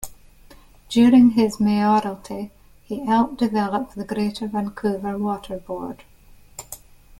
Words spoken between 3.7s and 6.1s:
the Greater Vancouver Water Board.